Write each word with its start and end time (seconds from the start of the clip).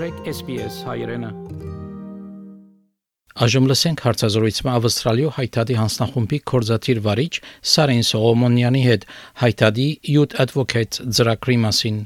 մտրեք 0.00 0.28
SPS 0.32 0.76
հայրենը։ 0.88 1.28
Այժմ 3.44 3.66
լսենք 3.68 4.02
հարցազրույցը 4.06 4.70
Ավստրալիո 4.72 5.32
հայտարարի 5.36 5.76
հանձնախումբի 5.76 6.38
կորզաթիր 6.50 7.00
վարիչ 7.04 7.32
Սարին 7.72 8.00
Սողոմոնյանի 8.08 8.82
հետ 8.86 9.04
հայտարարի 9.42 9.88
Youth 10.14 10.38
Advocate 10.44 11.02
ծրագրի 11.04 11.58
մասին։ 11.66 11.98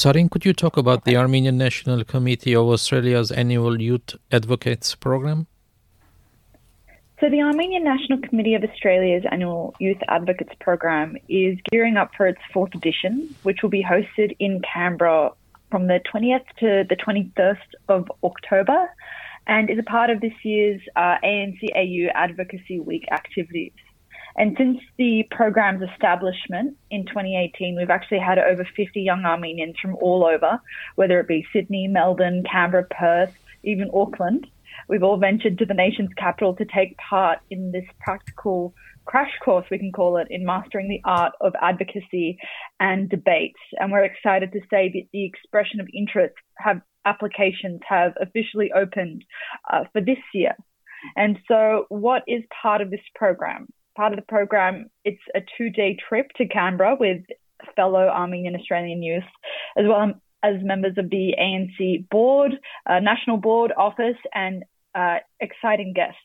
Sarin, 0.00 0.28
could 0.28 0.44
you 0.44 0.52
talk 0.52 0.76
about 0.76 1.06
the 1.06 1.16
Armenian 1.16 1.56
National 1.56 2.04
Committee 2.04 2.54
of 2.54 2.68
Australia's 2.68 3.32
annual 3.32 3.80
Youth 3.80 4.16
Advocates 4.30 4.94
program? 4.94 5.46
So, 7.20 7.28
the 7.28 7.42
Armenian 7.42 7.84
National 7.84 8.18
Committee 8.18 8.54
of 8.54 8.64
Australia's 8.64 9.24
annual 9.30 9.74
Youth 9.78 9.98
Advocates 10.08 10.54
program 10.58 11.18
is 11.28 11.58
gearing 11.70 11.98
up 11.98 12.12
for 12.16 12.26
its 12.26 12.40
fourth 12.50 12.74
edition, 12.74 13.34
which 13.42 13.58
will 13.62 13.68
be 13.68 13.84
hosted 13.84 14.34
in 14.38 14.62
Canberra 14.62 15.32
from 15.70 15.86
the 15.86 16.00
20th 16.10 16.46
to 16.60 16.86
the 16.88 16.96
21st 16.96 17.58
of 17.90 18.10
October 18.24 18.88
and 19.46 19.68
is 19.68 19.78
a 19.78 19.82
part 19.82 20.08
of 20.08 20.22
this 20.22 20.32
year's 20.42 20.80
uh, 20.96 21.16
ANC 21.22 21.58
AU 21.76 22.10
Advocacy 22.14 22.80
Week 22.80 23.04
activities. 23.12 23.72
And 24.36 24.56
since 24.56 24.78
the 24.96 25.28
program's 25.30 25.82
establishment 25.92 26.78
in 26.90 27.04
2018, 27.04 27.76
we've 27.76 27.90
actually 27.90 28.20
had 28.20 28.38
over 28.38 28.64
50 28.64 28.98
young 28.98 29.26
Armenians 29.26 29.76
from 29.78 29.94
all 29.96 30.24
over, 30.24 30.58
whether 30.94 31.20
it 31.20 31.28
be 31.28 31.46
Sydney, 31.52 31.86
Melbourne, 31.86 32.44
Canberra, 32.50 32.84
Perth, 32.84 33.36
even 33.62 33.90
Auckland. 33.92 34.46
We've 34.88 35.02
all 35.02 35.16
ventured 35.16 35.58
to 35.58 35.66
the 35.66 35.74
nation's 35.74 36.10
capital 36.16 36.54
to 36.56 36.64
take 36.64 36.96
part 36.98 37.38
in 37.50 37.72
this 37.72 37.84
practical 38.00 38.74
crash 39.06 39.32
course, 39.44 39.66
we 39.70 39.78
can 39.78 39.92
call 39.92 40.16
it, 40.18 40.28
in 40.30 40.44
mastering 40.44 40.88
the 40.88 41.00
art 41.04 41.32
of 41.40 41.52
advocacy 41.60 42.38
and 42.78 43.08
debate. 43.08 43.56
And 43.78 43.90
we're 43.90 44.04
excited 44.04 44.52
to 44.52 44.60
say 44.70 44.90
that 44.92 45.08
the 45.12 45.24
expression 45.24 45.80
of 45.80 45.88
interest 45.92 46.34
have 46.58 46.80
applications 47.04 47.80
have 47.88 48.12
officially 48.20 48.70
opened 48.72 49.24
uh, 49.72 49.84
for 49.92 50.00
this 50.00 50.18
year. 50.34 50.54
And 51.16 51.38
so, 51.48 51.86
what 51.88 52.22
is 52.26 52.42
part 52.62 52.82
of 52.82 52.90
this 52.90 53.00
program? 53.14 53.68
Part 53.96 54.12
of 54.12 54.18
the 54.18 54.26
program, 54.26 54.90
it's 55.04 55.22
a 55.34 55.40
two-day 55.56 55.96
trip 56.08 56.26
to 56.36 56.46
Canberra 56.46 56.96
with 56.98 57.22
fellow 57.74 58.06
Armenian 58.06 58.54
Australian 58.54 59.02
youth, 59.02 59.24
as 59.76 59.86
well 59.86 60.12
as 60.42 60.56
members 60.62 60.96
of 60.98 61.10
the 61.10 61.34
ANC 61.38 62.08
board, 62.08 62.52
uh, 62.86 63.00
national 63.00 63.36
board 63.36 63.72
office, 63.76 64.16
and 64.34 64.64
uh, 64.94 65.18
exciting 65.40 65.92
guests. 65.94 66.18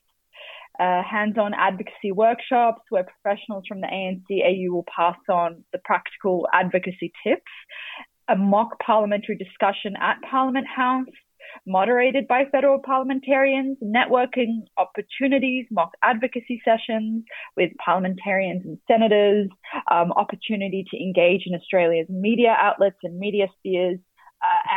Uh, 0.78 1.02
hands-on 1.02 1.54
advocacy 1.54 2.12
workshops 2.12 2.82
where 2.90 3.04
professionals 3.04 3.64
from 3.66 3.80
the 3.80 3.86
ANC 3.86 4.26
AU 4.30 4.70
will 4.70 4.84
pass 4.94 5.16
on 5.30 5.64
the 5.72 5.78
practical 5.86 6.46
advocacy 6.52 7.10
tips, 7.24 7.50
a 8.28 8.36
mock 8.36 8.78
parliamentary 8.84 9.36
discussion 9.36 9.96
at 9.98 10.20
Parliament 10.30 10.66
House, 10.66 11.06
moderated 11.66 12.28
by 12.28 12.44
federal 12.50 12.78
parliamentarians, 12.78 13.76
networking 13.82 14.62
opportunities, 14.78 15.66
mock 15.70 15.92
advocacy 16.02 16.62
sessions 16.64 17.24
with 17.56 17.72
parliamentarians 17.84 18.62
and 18.64 18.78
senators, 18.86 19.48
um, 19.90 20.12
opportunity 20.12 20.84
to 20.90 20.96
engage 20.96 21.42
in 21.46 21.54
Australia's 21.54 22.08
media 22.08 22.56
outlets 22.58 22.96
and 23.02 23.18
media 23.18 23.46
spheres, 23.58 23.98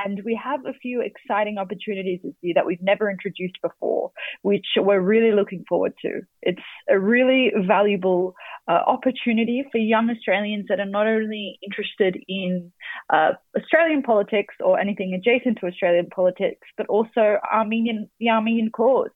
and 0.06 0.22
we 0.24 0.40
have 0.42 0.66
a 0.66 0.74
few 0.74 1.02
exciting 1.02 1.58
opportunities 1.58 2.20
this 2.24 2.34
year 2.42 2.54
that 2.56 2.66
we've 2.66 2.82
never 2.82 3.10
introduced 3.10 3.58
before, 3.62 4.12
which 4.42 4.66
we're 4.78 5.00
really 5.00 5.32
looking 5.32 5.64
forward 5.68 5.94
to. 6.02 6.22
It's 6.42 6.62
a 6.90 7.00
really 7.00 7.52
valuable 7.68 8.36
uh, 8.68 8.80
opportunity 8.88 9.66
for 9.72 9.78
young 9.78 10.10
Australians 10.10 10.66
that 10.70 10.80
are 10.80 10.86
not 10.86 11.08
only 11.08 11.60
interested 11.64 12.22
in 12.28 12.72
uh, 13.10 13.32
Australian 13.58 14.04
politics 14.04 14.56
or 14.60 14.80
anything 14.80 15.14
adjacent 15.14 15.60
to 15.60 15.68
Australian 15.68 16.08
politics, 16.08 16.68
but 16.78 16.88
also 16.88 17.38
Armenian 17.52 18.10
the 18.20 18.30
Armenian 18.30 18.70
cause 18.72 19.10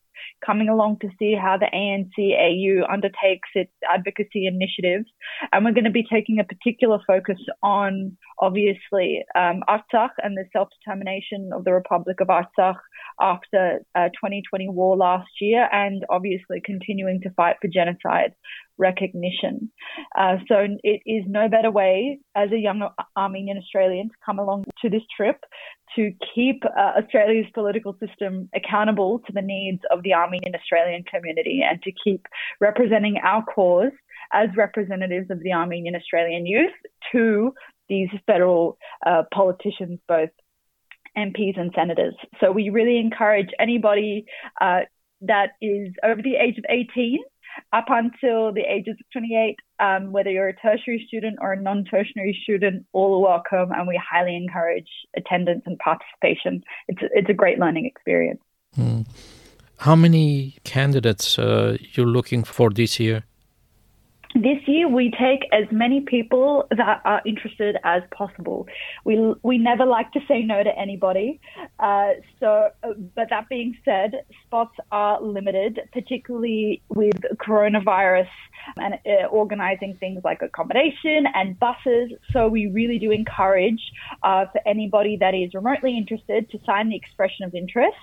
coming 0.45 0.69
along 0.69 0.99
to 1.01 1.09
see 1.19 1.35
how 1.35 1.57
the 1.57 1.67
ANC 1.73 2.13
AU 2.17 2.85
undertakes 2.91 3.49
its 3.55 3.71
advocacy 3.91 4.47
initiatives. 4.47 5.05
And 5.51 5.65
we're 5.65 5.73
going 5.73 5.83
to 5.85 5.91
be 5.91 6.05
taking 6.11 6.39
a 6.39 6.43
particular 6.43 6.99
focus 7.05 7.39
on, 7.61 8.17
obviously, 8.39 9.23
um, 9.35 9.63
Artsakh 9.67 10.11
and 10.23 10.37
the 10.37 10.45
self 10.53 10.69
determination 10.79 11.51
of 11.53 11.63
the 11.63 11.73
Republic 11.73 12.19
of 12.19 12.27
Artsakh 12.27 12.79
after 13.19 13.79
uh, 13.95 14.09
2020 14.09 14.69
war 14.69 14.97
last 14.97 15.29
year, 15.39 15.69
and 15.71 16.05
obviously 16.09 16.61
continuing 16.63 17.21
to 17.21 17.29
fight 17.31 17.57
for 17.61 17.67
genocide 17.67 18.33
recognition. 18.77 19.71
Uh, 20.17 20.37
so 20.47 20.67
it 20.83 21.01
is 21.05 21.23
no 21.27 21.47
better 21.47 21.71
way 21.71 22.19
as 22.35 22.51
a 22.51 22.57
young 22.57 22.87
Armenian 23.15 23.57
Australian 23.57 24.09
to 24.09 24.15
come 24.25 24.39
along 24.39 24.65
to 24.81 24.89
this 24.89 25.03
trip 25.15 25.43
to 25.95 26.11
keep 26.33 26.63
uh, 26.65 26.99
Australia's 27.01 27.45
political 27.53 27.95
system 28.05 28.49
accountable 28.55 29.19
to 29.27 29.33
the 29.33 29.41
needs 29.41 29.81
of 29.91 30.01
the 30.03 30.13
Armenian 30.13 30.55
Australian 30.55 31.03
community 31.03 31.61
and 31.67 31.81
to 31.83 31.91
keep 32.03 32.25
representing 32.59 33.17
our 33.23 33.43
cause 33.43 33.91
as 34.33 34.49
representatives 34.57 35.29
of 35.29 35.39
the 35.41 35.53
Armenian 35.53 35.95
Australian 35.95 36.45
youth 36.45 36.73
to 37.11 37.53
these 37.89 38.09
federal 38.25 38.77
uh, 39.05 39.23
politicians, 39.33 39.99
both 40.07 40.29
MPs 41.17 41.59
and 41.59 41.71
senators. 41.75 42.15
So 42.39 42.51
we 42.51 42.69
really 42.69 42.97
encourage 42.97 43.49
anybody 43.59 44.25
uh, 44.59 44.81
that 45.21 45.51
is 45.61 45.93
over 46.03 46.21
the 46.21 46.35
age 46.35 46.57
of 46.57 46.65
18 46.69 47.19
up 47.71 47.85
until 47.89 48.51
the 48.51 48.61
ages 48.61 48.95
of 48.99 49.05
28, 49.11 49.57
um, 49.79 50.11
whether 50.11 50.29
you're 50.29 50.47
a 50.47 50.55
tertiary 50.55 51.03
student 51.07 51.37
or 51.41 51.53
a 51.53 51.61
non 51.61 51.85
tertiary 51.85 52.37
student, 52.43 52.85
all 52.93 53.15
are 53.15 53.19
welcome, 53.19 53.71
and 53.71 53.87
we 53.87 53.99
highly 54.11 54.35
encourage 54.35 54.89
attendance 55.15 55.63
and 55.65 55.77
participation. 55.79 56.63
It's, 56.87 57.01
it's 57.13 57.29
a 57.29 57.33
great 57.33 57.59
learning 57.59 57.85
experience. 57.85 58.41
Mm. 58.77 59.05
How 59.77 59.95
many 59.95 60.57
candidates 60.63 61.37
uh, 61.37 61.77
you're 61.93 62.07
looking 62.07 62.43
for 62.43 62.69
this 62.69 62.99
year? 62.99 63.23
This 64.35 64.57
year, 64.65 64.87
we 64.87 65.11
take 65.11 65.47
as 65.51 65.65
many 65.71 66.01
people 66.01 66.65
that 66.75 67.01
are 67.05 67.21
interested 67.23 67.77
as 67.83 68.01
possible. 68.09 68.65
We 69.05 69.35
we 69.43 69.59
never 69.59 69.85
like 69.85 70.11
to 70.13 70.21
say 70.27 70.41
no 70.41 70.63
to 70.63 70.75
anybody. 70.75 71.39
Uh, 71.79 72.13
so, 72.39 72.69
but 73.15 73.29
that 73.29 73.47
being 73.47 73.77
said, 73.85 74.25
spots 74.43 74.75
are 74.91 75.21
limited, 75.21 75.81
particularly 75.91 76.81
with 76.89 77.15
coronavirus 77.45 78.29
and 78.77 78.95
uh, 79.05 79.27
organising 79.27 79.97
things 79.99 80.21
like 80.23 80.41
accommodation 80.41 81.27
and 81.35 81.59
buses. 81.59 82.11
So, 82.31 82.47
we 82.47 82.65
really 82.65 82.97
do 82.97 83.11
encourage 83.11 83.81
uh, 84.23 84.45
for 84.51 84.61
anybody 84.67 85.15
that 85.17 85.35
is 85.35 85.53
remotely 85.53 85.95
interested 85.95 86.49
to 86.49 86.59
sign 86.65 86.89
the 86.89 86.95
expression 86.95 87.45
of 87.45 87.53
interest. 87.53 87.97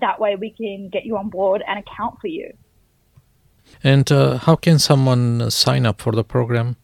That 0.00 0.18
way, 0.18 0.36
we 0.36 0.48
can 0.50 0.88
get 0.88 1.04
you 1.04 1.18
on 1.18 1.28
board 1.28 1.62
and 1.68 1.78
account 1.78 2.20
for 2.22 2.28
you. 2.28 2.54
And 3.82 4.10
uh, 4.10 4.38
how 4.38 4.56
can 4.56 4.78
someone 4.78 5.50
sign 5.50 5.86
up 5.86 6.00
for 6.00 6.12
the 6.12 6.24
program? 6.24 6.76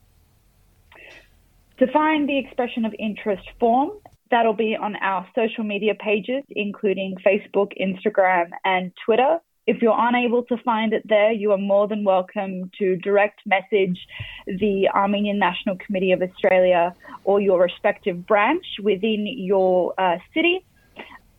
To 1.79 1.87
find 1.93 2.29
the 2.29 2.39
expression 2.39 2.85
of 2.85 2.95
interest 2.99 3.45
form, 3.59 3.91
that'll 4.31 4.53
be 4.53 4.77
on 4.77 4.97
our 4.97 5.27
social 5.35 5.65
media 5.65 5.95
pages, 5.95 6.45
including 6.51 7.17
Facebook, 7.27 7.73
Instagram, 7.81 8.51
and 8.65 8.93
Twitter. 9.05 9.39
If 9.67 9.81
you're 9.81 9.97
unable 9.97 10.43
to 10.45 10.57
find 10.59 10.93
it 10.93 11.07
there, 11.09 11.33
you 11.33 11.53
are 11.53 11.59
more 11.59 11.87
than 11.87 12.05
welcome 12.05 12.71
to 12.79 12.97
direct 12.97 13.41
message 13.47 13.99
the 14.47 14.89
Armenian 14.95 15.39
National 15.39 15.77
Committee 15.77 16.13
of 16.13 16.23
Australia 16.23 16.95
or 17.25 17.41
your 17.41 17.61
respective 17.63 18.27
branch 18.27 18.65
within 18.83 19.27
your 19.27 19.95
uh, 19.99 20.19
city 20.35 20.65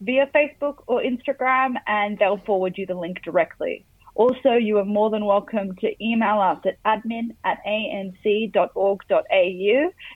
via 0.02 0.28
Facebook 0.34 0.78
or 0.88 1.02
Instagram, 1.02 1.76
and 1.88 2.18
they'll 2.20 2.38
forward 2.38 2.78
you 2.78 2.86
the 2.86 2.96
link 2.96 3.22
directly. 3.24 3.86
Also, 4.17 4.53
you 4.53 4.79
are 4.79 4.85
more 4.85 5.11
than 5.11 5.27
welcome 5.27 5.77
to 5.77 5.89
email 6.03 6.41
us 6.41 6.59
at 6.65 6.83
admin 6.85 7.37
at 7.45 7.59
anc.org.au 7.67 9.21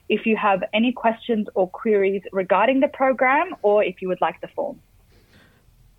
if 0.09 0.25
you 0.25 0.35
have 0.35 0.63
any 0.73 0.91
questions 0.91 1.47
or 1.53 1.69
queries 1.69 2.23
regarding 2.31 2.79
the 2.79 2.87
program 2.87 3.55
or 3.61 3.83
if 3.83 4.01
you 4.01 4.07
would 4.07 4.21
like 4.21 4.41
the 4.41 4.47
form. 4.55 4.79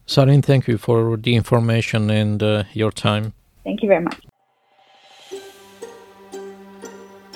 Sarin, 0.09 0.44
thank 0.44 0.67
you 0.67 0.79
for 0.79 1.17
the 1.17 1.37
information 1.37 2.11
and 2.11 2.43
uh, 2.43 2.64
your 2.73 2.91
time. 2.91 3.35
Thank 3.62 3.82
you 3.82 3.88
very 3.88 4.05
much. 4.05 4.20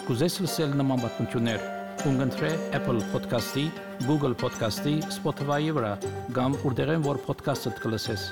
Կուզես 0.07 0.37
լսել 0.39 0.75
նման 0.79 1.01
բանություններ, 1.03 1.63
կընտրե 2.03 2.51
Apple 2.79 3.01
Podcast-ի, 3.11 3.65
Google 4.07 4.37
Podcast-ի, 4.39 4.93
Spotify-ի 5.17 5.73
վրա, 5.75 5.91
կամ 6.37 6.55
որտեղեն 6.63 7.03
որ 7.09 7.19
podcast-ը 7.27 7.73
կլսես։ 7.83 8.29